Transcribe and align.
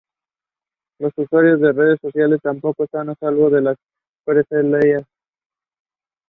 Los 0.97 1.13
usuarios 1.15 1.61
de 1.61 1.73
redes 1.73 1.99
sociales 2.01 2.41
tampoco 2.41 2.85
están 2.85 3.09
a 3.11 3.15
salvo 3.21 3.51
de 3.51 3.61
las 3.61 3.77
represalias. 4.25 5.05